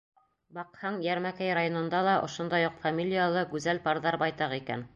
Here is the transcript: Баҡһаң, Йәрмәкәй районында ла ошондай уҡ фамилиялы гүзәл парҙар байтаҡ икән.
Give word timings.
Баҡһаң, 0.57 0.95
Йәрмәкәй 1.07 1.51
районында 1.59 1.99
ла 2.09 2.15
ошондай 2.29 2.65
уҡ 2.71 2.79
фамилиялы 2.87 3.47
гүзәл 3.53 3.81
парҙар 3.89 4.19
байтаҡ 4.25 4.57
икән. 4.63 4.87